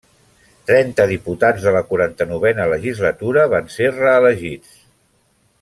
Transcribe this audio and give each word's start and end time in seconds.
Trenta 0.69 1.05
diputats 1.11 1.67
de 1.67 1.75
la 1.75 1.83
quaranta-novena 1.91 2.67
legislatura 2.73 3.47
van 3.55 3.71
ser 3.77 3.93
reelegits. 4.03 4.77